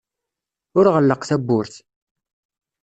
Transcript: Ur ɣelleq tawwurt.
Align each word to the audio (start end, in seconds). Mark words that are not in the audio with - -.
Ur 0.77 0.85
ɣelleq 0.93 1.21
tawwurt. 1.25 1.75